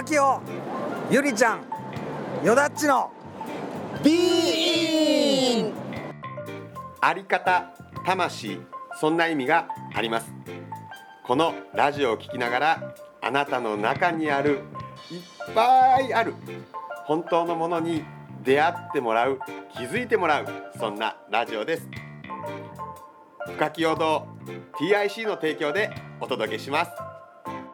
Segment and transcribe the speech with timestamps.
[0.00, 0.40] 深きよ
[1.10, 1.64] ゆりちゃん
[2.42, 3.12] よだっちの
[4.02, 5.74] ビーン。
[7.02, 7.74] あり方
[8.06, 8.60] 魂
[8.98, 10.32] そんな意味があります。
[11.22, 14.60] このラジオを聞きながらあなたの中にあるいっ
[15.54, 16.32] ぱいある
[17.04, 18.02] 本当のものに
[18.42, 19.38] 出会ってもらう
[19.74, 20.46] 気づいてもらう
[20.78, 21.86] そんなラジオです。
[23.48, 24.26] 深き陽道
[24.78, 25.90] TIC の提供で
[26.20, 27.09] お届けします。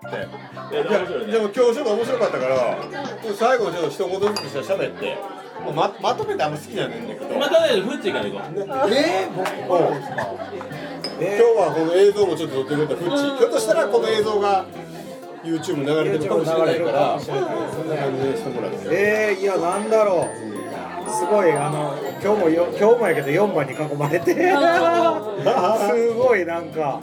[0.07, 2.79] いやでも今日ちょっと面白かったから
[3.35, 5.17] 最後ちょっと一言ずつしゃべって。
[5.65, 7.39] もうままとめてあんま好きじゃないんだけど。
[7.39, 8.51] またね、フッチから行こう。
[8.93, 9.91] えー、僕も。
[11.19, 14.67] 今日はこの映像もちょっと撮ってくれたフッチひょっとしたらこの映像が
[15.43, 18.79] YouTube 流れてるかもしれないからそんな感じでしてもらって。
[18.91, 21.11] えー、いやなんだろう。
[21.11, 24.35] すごいあの今日もよ今日もやけど4番に囲まれて。
[24.37, 27.01] すごいなんか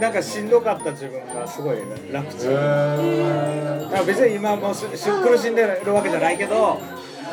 [0.00, 1.76] なんかしんどかった自分がすごい
[2.10, 2.54] 楽ちん。
[2.54, 6.80] なんか別に今もうしし苦しんでるわけじゃないけど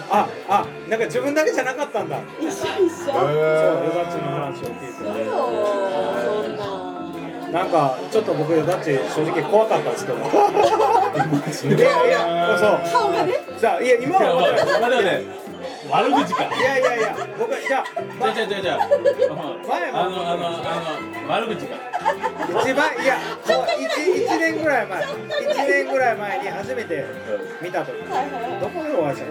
[0.09, 2.20] ああなんか自分だけじゃなかったんだ。
[2.40, 2.58] 一緒一緒。
[3.06, 3.40] そうヨ
[3.90, 7.62] ダッチの話を聞いてそんな。
[7.62, 10.18] なんかちょっと僕ヨダッチ正直怖かったんですけど。
[11.76, 12.80] いやいやそう。
[12.92, 13.34] 顔がね。
[13.58, 15.24] じゃあいや今はまあ、まだね、
[15.90, 16.44] 悪口か。
[16.44, 18.78] いやいやいや僕じゃあじゃじゃじゃじゃ
[19.68, 20.52] 前もあの、あの、あ
[21.26, 21.76] の、悪口か。
[22.62, 25.04] 一番いやこう一一年ぐらい前。
[25.04, 27.06] 一年ぐらい前に初めて
[27.62, 27.92] 見た時
[28.62, 29.28] どこでお会いした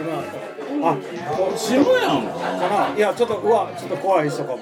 [0.69, 0.95] 今あ
[1.37, 2.27] こう白やん。
[2.27, 4.59] かないやちょっとうわちょっと怖い人かも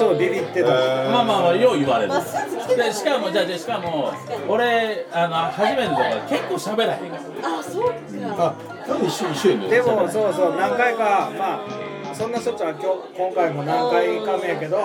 [0.00, 0.68] ちょっとビビってた。
[0.70, 2.12] まあまあまあ、よう言われる。
[2.74, 4.10] で、しかも、じゃあ、じゃあしかも、
[4.48, 7.58] 俺、あの、初めてとか、結構喋らへんから。
[7.58, 7.90] あそう
[8.36, 8.46] か。
[8.46, 8.54] あ
[8.86, 9.68] 多分一緒一緒やね。
[9.68, 14.78] でもそうそう何回かまあそんなしょっちゅうは今日今回も何回か目やけど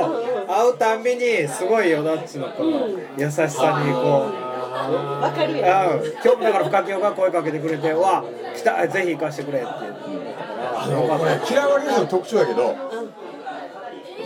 [0.47, 5.21] 会うたんびにすごいよだっちのこの優しさにこう。
[5.21, 5.71] わかるやん。
[5.71, 8.23] あ今日だから深清が声かけてくれて「わ
[8.55, 11.01] 来たぜひ行かしてくれ」って言ってたから。
[11.01, 12.75] よかこ嫌われる人の特徴やけど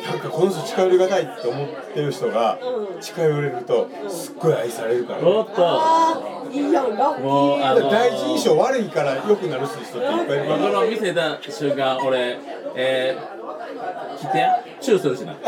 [0.09, 2.57] なんかこの人近寄りがたいって思ってる人が
[2.99, 5.19] 近寄れるとすっごい愛されるから。
[5.27, 10.47] おっと、いいやんラッキもう、あの、第一印象悪いから良くなる人っていっぱいいる。
[10.47, 12.39] からこの見せた瞬間、俺、
[12.75, 14.37] えー、来て。
[14.39, 15.33] や、チューするしな。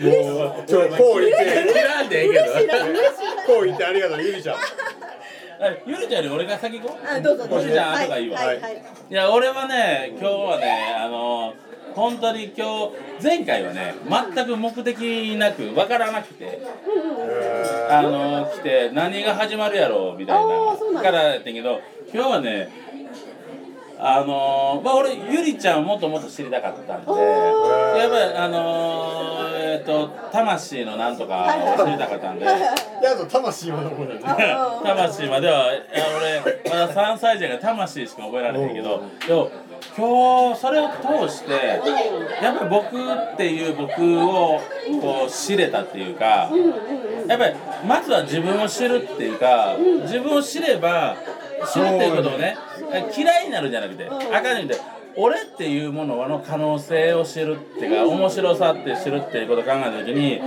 [0.00, 0.10] も
[0.62, 2.44] うちょこう言って切らんでええけど。
[3.46, 4.56] こう言っ てありがとうゆりちゃん。
[4.56, 4.58] え
[5.86, 7.06] ゆりちゃんより俺が先行こう。
[7.06, 7.66] あどうぞどうぞ。
[7.66, 8.38] ゆりちゃん後がいいわ。
[8.38, 8.82] はいはいはい。
[9.10, 11.54] いや俺はね今日はねあの
[11.94, 12.66] 本当に今
[13.18, 13.94] 日前回はね
[14.34, 16.60] 全く目的なく分からなくて
[17.90, 21.80] あの来て何が始まるやろうみたいあーそうなからやったんけど
[22.14, 22.70] 今日はね
[24.02, 27.14] あのまあ俺ゆりちゃんをもっともっと知りたかったんであ
[27.98, 31.46] やっぱりあのえっ、と魂のなんとか
[31.78, 32.46] を知りたかったんで。
[33.00, 34.24] であと魂はどこだよね
[34.84, 39.50] 魂まではいや俺まだ3歳児やから魂しか覚えられへんけどでも
[39.96, 41.52] 今日それを通して
[42.42, 44.60] やっぱり僕っていう僕を
[45.00, 46.50] こう知れたっていうか
[47.26, 47.54] やっぱり
[47.86, 51.16] まずは自分を知るっていうか自分を知れば
[51.66, 52.56] 知るっていうことをね。
[53.16, 54.76] 嫌いになるんじゃなくてあかんねんて。
[55.16, 60.40] 俺っていうものの可能性を知るっていうか面白さって知るっていうことを考えた時に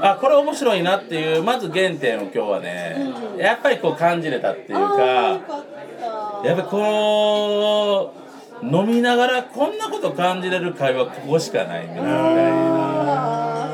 [0.00, 2.96] あこれ面白いなっていうまず原点を今日はね
[3.38, 5.40] やっぱりこう感じれたっていうか
[6.44, 8.14] やっぱりこ
[8.62, 13.66] う飲みながらこんなこと感じれる会話ここしかないみたいな。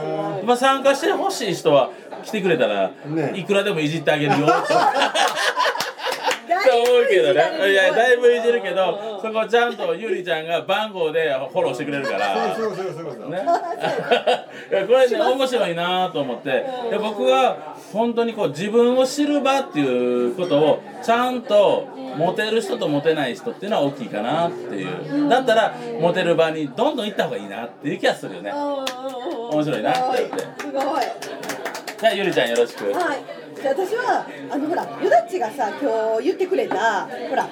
[0.45, 1.91] まあ参加してほしい人は
[2.25, 3.33] 来てくれたらね。
[3.37, 4.47] いくらでもいじってあげるよ
[6.63, 7.73] と思うけどね。
[7.73, 12.55] いやだいぶいじるけどそこちゃんとゆりちゃんが番号でフォローしてくれるから。
[12.57, 13.39] そうそうそうそうそうね、
[14.71, 16.51] いやこれね面白いなと思って
[16.91, 28.85] で僕は本当にこう自分を知る場っていうことをちゃんとモテる人とモテない人っていうのは大きいかなっていうだったらモテる場にどんどん行った方がいいなっていう気がするよね面
[29.53, 31.03] 面白いなって思ってすごい
[32.01, 37.49] じゃあゆりちゃんよろしくはいで私はあのほらヨダッチがさ今日言ってくれたほら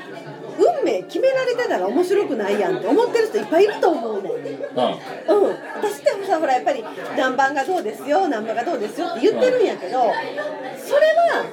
[0.58, 4.32] 運命決められてたら面白くないやんって思ってる人いっぱいいると思うねん。
[4.32, 6.84] ううん、私ってさほらやっぱり
[7.16, 10.12] 何番がどうですよ何番がどうですよって言ってるんやけど
[10.76, 11.44] それは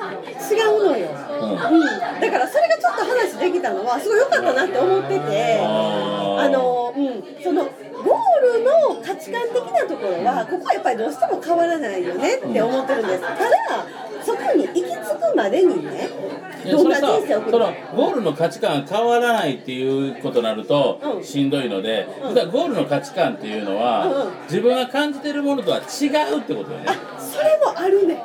[0.51, 2.21] 違うのよ、うん。
[2.21, 13.21] だからそれがちょっと話できたのはすごい良かったなって思っててあの、うん、そのゴールの価値観的なところはここはやっぱりどうしても変わらないよねって思ってるんです。
[13.21, 13.57] ただ
[15.31, 16.09] くまでにね
[16.65, 21.23] どんな人生を送そのゴールの価値観変わらないっていうことになるとうん。
[21.23, 22.51] しんどいので、うん。
[22.51, 24.43] ゴールの価値観っていうのは、うんうん。
[24.43, 26.85] 自分が感じてるものとは違うってことよね。
[26.87, 28.21] あそれもあるね。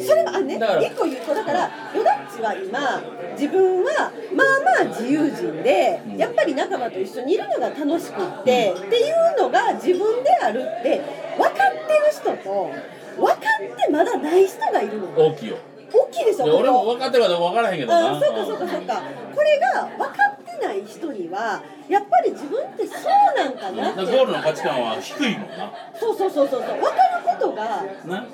[0.00, 3.02] それもあんね一個言うとだからヨダッチは今
[3.38, 6.16] 自分はまあまあ自由人でうん。
[6.16, 11.02] やっぱり仲間と一緒にいるのが楽しくってっていうのが自分であるって
[11.36, 12.70] 分かってる人と
[13.16, 15.06] 分かってまだない人がいるの。
[15.16, 15.58] 大きいよ。
[15.94, 18.16] 大きいでしょ俺も分かってるかどうか分からへんけどな。
[18.16, 19.02] あそうかそうかそうか。
[19.34, 23.02] これが分かってない人にはやっぱり自分ってそう
[23.36, 24.00] なんかなって。
[24.02, 25.72] ゴールの価値観は低いもんな。
[25.98, 26.80] そうそうそうそうそう。
[26.80, 28.26] 分かることがな？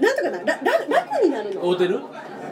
[0.00, 1.60] なんとかならら楽になるの。
[1.62, 2.00] 合うてる？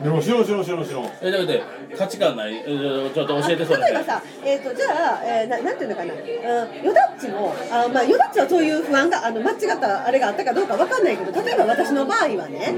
[0.08, 1.62] もちろんもちろんもちろんもちろんえだって
[1.96, 2.54] 価値観ない。
[2.56, 4.86] えちょっと教えてそれあ例えばさ、えー、とじゃ
[5.16, 12.74] あ、えーななんていうのかな、うん、ヨダッチもあ、まあ、ヨダッチはそういう不安があの間違ったあれがあったかどうかわかんないけど例えば私の場合はね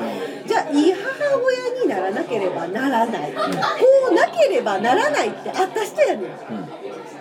[0.46, 3.40] じゃあいい母親にならなければならない、こ
[4.10, 6.24] うなければならないってあった人やねん。
[6.24, 6.30] うん、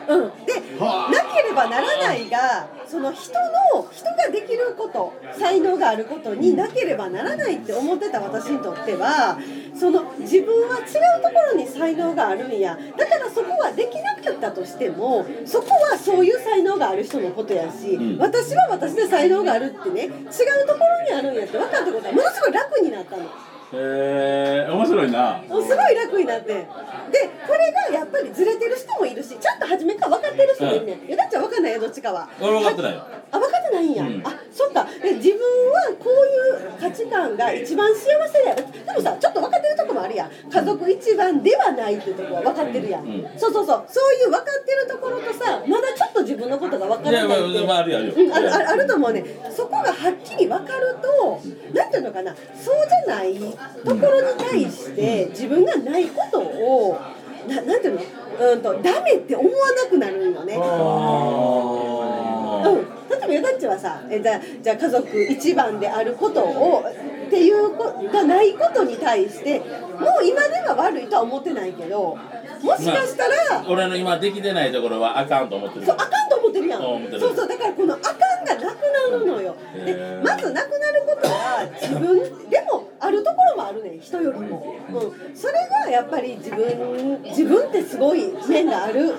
[0.08, 3.34] でなければならないがその人
[3.74, 9.38] の人ができること才能があることになければならないって思ってた私にとっては
[9.78, 12.78] その自分は違うところに才能があるんや。
[12.98, 18.18] だからそこはできなかったとしてもそこはそういう才能がある人のことやし、ん。
[18.18, 20.12] 私は私で才能があるってね違う
[20.68, 23.51] ところにあるんやって分かったことはものすごい楽になったの。
[23.74, 25.42] えー、面白いな。
[25.48, 26.48] すごい楽になって。
[26.54, 26.66] で
[27.48, 32.30] これがやっぱりずれてる人もいるしちゃんと初めから分かってる人もいるねん、えだっちゃん分かんないよどっちかは。
[32.40, 33.08] 俺分かってないよ。
[33.32, 33.51] あ分か
[33.82, 33.96] ないん。
[33.96, 34.22] や、うん。
[34.24, 34.88] あそっか。
[35.02, 35.40] で自分
[35.72, 38.56] はこういう価値観が一番幸せだよ。
[38.56, 40.32] でもさちょっと分かってるとこもあるやん。
[40.50, 43.28] 家族一番ではないってとこは分かってるやん、うん。
[43.38, 43.86] そうそうそう。
[43.90, 47.50] そういう分かってるところとさまだちょっと自分のことが分からないって。
[47.50, 49.26] いやまあるよあるようんあるあるあると思うね。
[49.50, 51.42] そこがはっきり分かると
[51.74, 52.36] なんていうのかな。
[52.56, 57.00] そうじゃないところに対して自分がないことを
[57.48, 58.02] ななんていうの？
[58.52, 60.54] うんとダメって思わなくなるよね。
[63.38, 64.02] あうん、例えばヨダッチはさ。
[64.10, 66.84] えじゃあじゃあ家族一番であることを
[67.28, 72.18] っていうこがないことに対してもう今では悪いとは思ってないけど
[72.62, 76.82] もしかしたら、ー俺の今できてないところはあかんと思ってるそうあかんと思ってるやん。
[76.82, 78.82] そうそうだからこのあかんがなく
[79.12, 79.56] なるのよ。
[79.86, 85.54] でまずなくなることは自分でもあるところもあるねん人よりも、うん、それ
[85.86, 89.16] がやっぱり自分自分ってすごい面がある。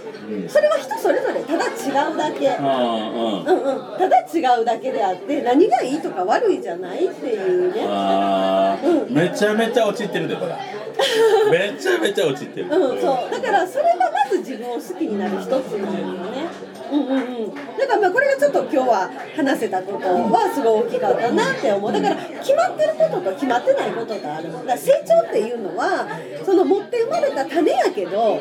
[0.49, 2.47] それは人それぞれただ違うだけ。
[2.47, 3.99] うんうん。
[3.99, 7.85] ただ違うだけであって何がいいとか悪いじゃないっていうね。
[7.89, 8.79] あ。
[8.81, 9.13] ーうん。
[9.13, 10.55] めちゃめちゃ落ちてるでこれ。
[11.51, 12.67] めちゃめちゃ落ちてる。
[12.71, 13.31] うん、そう。
[13.33, 21.93] だからそれがまず自分を好きになる一つなんよねうんうんうんだからまあこれがちょっと今日は話せたことはすごい大きかったなって思う。
[21.93, 26.07] だから決まってることと決まってないことがあるだから成長っていうのは
[26.45, 28.41] その持って生まれた種やけど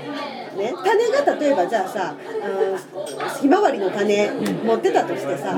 [0.56, 5.58] ね、種が例えばじゃあさ、うん、ひまわりの種持ってたとしてさ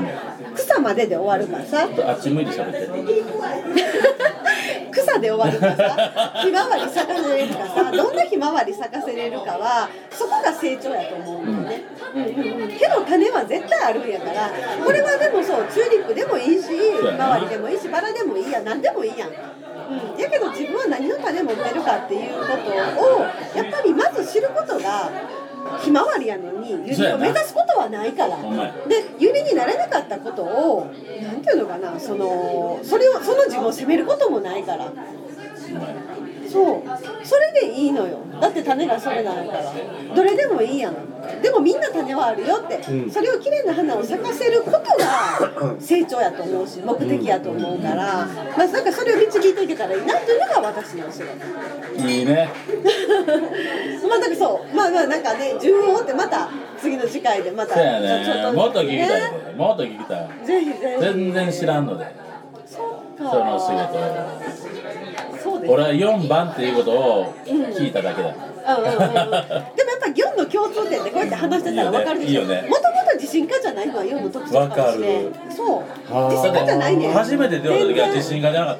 [0.54, 3.24] 草までで終わるからさあっち向いて喋って
[4.92, 14.50] 草で終わるかさひまわり咲かせれるかさどんなひまわり咲かせれるかはそこが成長やと思うんだよね、けど種は絶対あるんやから
[14.84, 19.30] これはでもそうチューリップでもいいしひまわりでもいいしバラでもいいや何でもいいやん。
[19.30, 25.10] うん、やけど自分は何の種持ってるかっていうことをやっぱりまず知ることが
[25.78, 28.36] ひまわりやのにユリを目指すことはないから。
[28.38, 30.86] でユリになれなかったことを
[31.20, 34.92] なんていうのかなそのそれをその自分を責めることもないから。
[36.50, 36.82] そう。
[37.24, 39.72] それでいいのよだって種がそれなんから。
[40.14, 40.94] どれでもいいやん。
[41.42, 43.10] でもみんな種はあるよって、うん。
[43.10, 52.50] それをきれいな花を咲かせることが成長やと思うし目的やと思うから、まあ、なんかそれを導いていけたらいいなっていうのが私の仕事いいね。
[54.08, 54.76] まあなんかそう。
[54.76, 56.48] まあまあなんかね順を追ってまた
[56.80, 58.52] 次の次回でまたそうやね。
[58.52, 61.00] もっと聞きたいもっと聞きたいぜひぜひ。
[61.00, 62.06] 全然知らんので。
[62.66, 63.30] そうか。
[63.30, 64.63] その仕事
[65.66, 68.28] 俺は4番っていうことを聞いただけだ。
[68.28, 69.04] うんうんうんうん。
[69.04, 72.42] でもやっぱり4の共通点でこうやって話してたら分かるでしょ。
[72.42, 76.30] もともと自信家じゃないのは4の特徴かもしれそう。
[76.30, 77.08] 自信家じゃないね。
[77.08, 78.78] ん初めて出た時は自信が出なかっ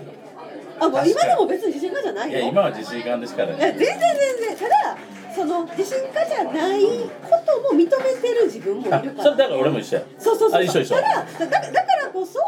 [0.80, 4.56] あもう今でも別に自信家じゃないよたいや今は自信がでしかないいや全然全然。
[4.56, 4.96] ただ
[5.34, 9.22] その自信家じゃないことも認めてる自分もいるあから。
[9.24, 10.02] それだから俺も一緒や。
[10.18, 12.38] そうそうそうただだだだからこそ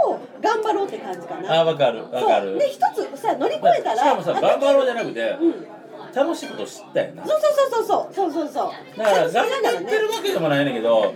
[0.40, 1.60] 頑張ろうって感じかな。
[1.60, 2.56] あ分かる分かる。
[2.56, 5.66] で一つさ乗り越えたらしかもさ頑張ろうじゃなくてうん。
[6.14, 7.26] 楽しいこと知ったよな。
[7.26, 8.32] そうそうそうそうそう。
[8.32, 11.14] そうそうだから頑張ってるわけでもないねんけど、うん。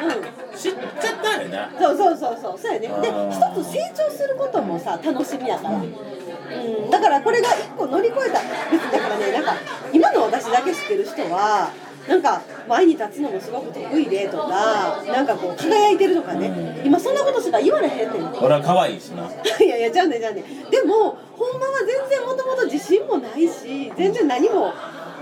[0.58, 2.58] 知っちゃったよなそうそうそうそう。
[2.58, 2.88] そうやね。
[2.88, 8.40] で一つ成長することもさ楽しみやから、うん、だからこれが一個乗り越えた。
[8.70, 9.54] 別にだからねなんか
[9.92, 11.70] 今の私だけ知ってる人は
[12.08, 16.82] なんか前に立つのもすごく得意でとかなんかこう輝いてるとかね。
[16.84, 19.24] 今そんなことしか言われへんねん俺は可愛いしな。
[19.64, 24.72] いやいやじゃあねじゃあねでもほんまは全然もともと自信もないし全然何も、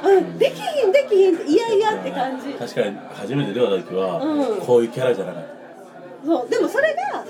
[0.04, 2.52] うん、できひんできひんっていやいやって感じ。
[2.52, 4.61] 確かに初めて出た時は、うん。
[4.61, 6.26] こういうキャラじゃなかった。
[6.26, 6.49] そう。
[6.49, 7.25] でもそれが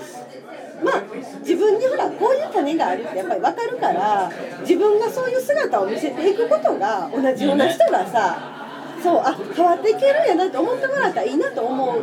[0.83, 1.03] まあ
[1.39, 8.58] 自分にほらこういう種があるってやっぱり分かるから自分がそういう姿を見せていくことが同じような人がさ
[9.01, 12.01] そうあ変わっていけるんやなって思ってもらったらいいなと思う。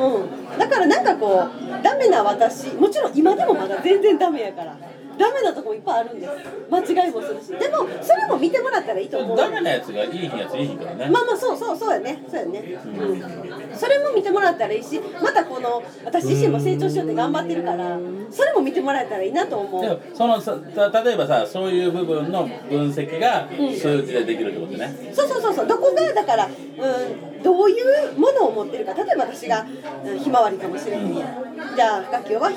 [0.00, 2.74] うん、だからなんかこうダメな私。
[2.74, 4.76] もちろん今でもまだ全然ダメやから。
[5.20, 6.32] ダメなとこもいっぱいあるんです。
[6.70, 7.48] 間違いもするし。
[7.48, 9.36] でもそれも見てもらったらいいと思う。
[9.36, 12.24] ダメなやつがいいやついいからね、まあまあそうそうそうやね。
[12.28, 17.98] そうやね、うん、それも見てもらったらいいしまたこの私自身も成長しようって頑張ってるから
[18.30, 20.00] それも見てもらえたらいいなと思う。
[20.14, 23.46] その例えばさそういう部分の分析が
[23.76, 25.66] 数字でできるってことね、そうそうそうそう。
[25.66, 28.94] どこがだから、うん、どういうものを持ってるか。
[28.94, 29.66] 例えば私が、
[30.04, 31.76] うん、ひまわりかもしれへんやん。
[31.76, 32.50] じゃあ深清は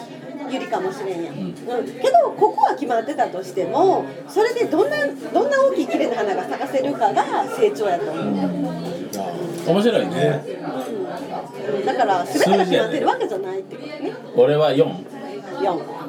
[0.53, 1.61] ゆりかもしれんやん、うん、け
[2.09, 4.97] どここは決まってたとしてもそれでどんな
[5.33, 8.25] どんな大きい綺麗な花が咲かせるかが成長やと思う、
[9.67, 10.43] 面白いね。
[11.77, 11.85] うん。
[11.85, 14.13] だから全てが決まってるわけじゃないってことね。
[14.35, 15.05] 俺は4
[15.59, 16.03] 4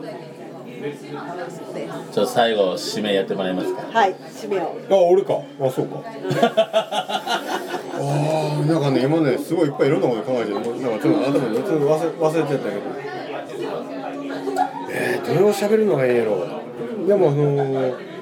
[0.85, 3.83] ちょっと最後締めやってもらえますか？
[3.91, 5.41] はい締めようあ俺か。
[5.61, 6.03] あそうか。
[7.97, 10.57] あーなんかね今ねすごいいっぱいいろんなこと考えてる。
[10.57, 10.71] なんか
[11.03, 12.81] ちょっと頭にちょっと忘れ忘れてたけど
[14.97, 16.63] えー、どれを喋るのがいいんやろ
[17.07, 18.15] でもあのー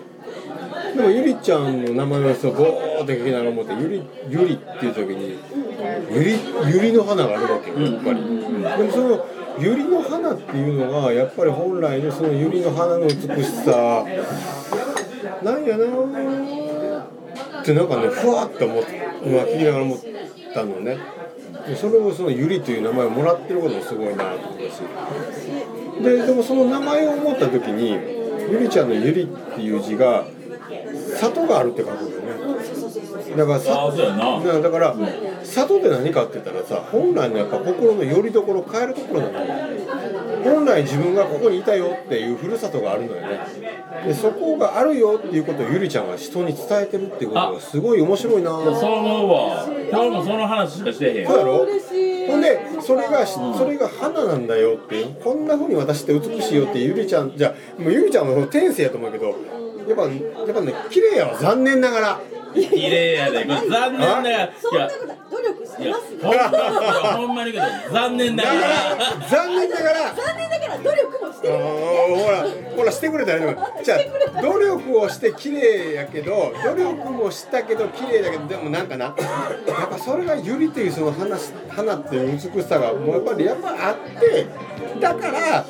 [0.94, 5.38] でもゆりちゃんの名前をそうボーって聞きながら思ってゆりゆりっていう時に
[6.10, 9.26] ゆりゆりの花があるわけよやっぱり、でもその
[9.58, 14.04] ゆりの花っていうのがやっぱり本来のそのゆりの花の美しさ
[15.42, 16.82] なんやなー。
[17.62, 19.98] ってなんかねふわっと思って、まあ、聞きながら思っ
[20.52, 20.98] たのね
[21.66, 24.82] でそれをそのゆりという名前をもらってることもすごいなと思ったし
[26.02, 27.90] ででもその名前を思った時に
[28.50, 30.24] ゆりちゃんのゆりっていう字が
[31.20, 32.32] 里があるって書くんだよね。
[33.36, 33.92] だからさ
[34.62, 34.96] だから
[35.42, 39.54] 里って何かって言ったらさ本来のやっぱ心の拠り所変えるところなのよ。
[40.44, 43.40] 本来自分がここにいたよっていうふるさとがあるのよね。
[44.06, 48.50] でそこがあるよっていうことをゆりちゃんが人に伝えてるっていうことがすごい面白いな。
[48.50, 48.64] そう
[48.98, 51.58] 思うわ今日もその話しかしてへんそうやろ？
[51.64, 52.28] 嬉しい。
[52.28, 59.36] ほんでそれがそれが花なんだよってこんな風に私って美しいよってゆりちゃんじゃあもうゆりちゃんの天性やと思うけどやっ
[59.96, 60.08] ぱや
[60.50, 62.20] っぱね綺麗やわ残念ながら。
[62.54, 63.44] 綺麗やで。
[63.44, 64.28] これ残念ながら。
[64.30, 64.94] いやそんなこ
[65.30, 66.20] と努力してますよ。
[66.22, 68.58] ほんまいやほんまにけど残念ながら。
[69.28, 71.66] 残念ながら 残念ら努力もしてあるー
[72.24, 73.56] ほらほらしてくれたらいいの。
[73.82, 73.96] じゃ
[74.36, 79.16] あ努力をして綺麗やけど努力もしたけど綺麗だけどでもなんかなやっ
[79.88, 81.36] ぱそれがゆりというその花
[81.68, 84.46] 花っていう美しさがもうやっぱりやっぱあって
[85.00, 85.64] だからあ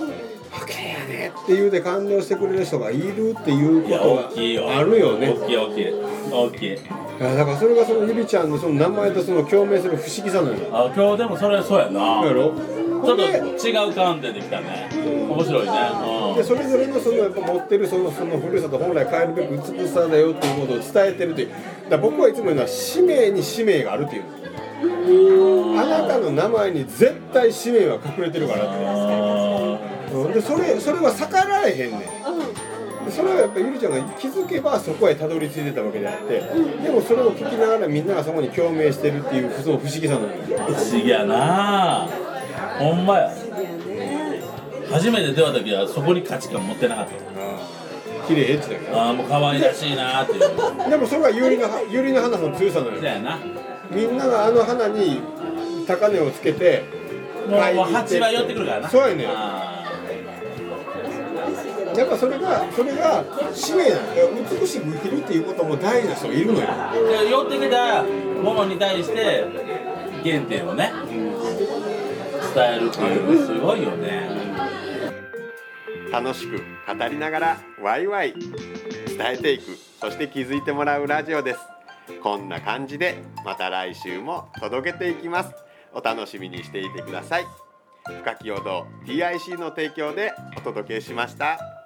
[0.67, 5.31] 綺麗やねっていうで感動してくれる人がいるっていうことがあるよね。
[5.31, 5.87] 大きい大きい。
[6.33, 6.79] 大きいい
[7.25, 10.69] やだからそれがそのゆりちゃんのその名前とその共鳴する不思議さなのよ。
[10.73, 12.21] あ今日でもそれそうやな。
[12.23, 12.53] そうやろ？
[13.05, 13.23] ちょっと
[13.69, 14.89] 違う観点できたね。
[14.93, 15.73] 面白いね。
[16.37, 21.49] でそれぞれのそのやっぱ持ってるそのそのふるさと本来変えるべき美しさだよっていうことを伝えてるという。
[21.91, 24.23] だ僕はいつも言うのは使命に使命があるっていう。
[25.79, 29.79] あなたの名前に絶対使命は隠れてるからってあ
[30.13, 32.01] うんでそれそれは逆らえへんねん。
[33.05, 36.41] でそれはやっぱゆりちゃんが気づけばそこへたどり着いてたわけであって。
[36.83, 40.35] でもそれを聞きながらみんながそこに共鳴してるっていうその不思議さなのよ。
[40.47, 42.09] ー不思議やな
[42.83, 43.31] ほんまや。
[44.91, 47.13] 初めて出た時はそこに価値観持ってなかった。
[48.27, 50.41] 綺麗って言ってたけああもう可愛らしいなーっていう。
[50.57, 53.39] どでもそれがゆりのゆりの花の強さなのよそうやな。
[53.91, 55.21] みんながあの花に
[55.87, 56.85] 高値をつけて
[57.49, 58.89] もう買いに行もう蜂は寄ってくるからな。
[58.89, 59.25] そうやね
[61.97, 63.23] やっぱそれがそれが
[63.53, 66.67] 使命なのよ美しく生きるっていうことも大事な人がいるのよ。
[67.31, 68.03] 寄ってきた
[68.43, 69.45] ものに対して
[70.25, 70.91] 原点をね
[72.55, 74.29] 伝えるっていうのすごいよね。
[76.13, 79.65] 楽しく語りながらワイワイ伝えていく。
[80.01, 81.61] そして気づいてもらうラジオです。
[82.23, 85.55] こんな感じでまた来週も届けていきます。
[85.95, 87.45] お楽しみにしていてください。
[88.05, 91.82] 深き堂 TIC の提供でお届けしました。